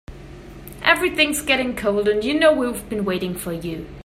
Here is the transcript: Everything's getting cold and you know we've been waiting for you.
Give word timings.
Everything's 0.81 1.43
getting 1.43 1.75
cold 1.75 2.07
and 2.07 2.23
you 2.23 2.33
know 2.33 2.51
we've 2.51 2.89
been 2.89 3.05
waiting 3.05 3.35
for 3.35 3.53
you. 3.53 3.87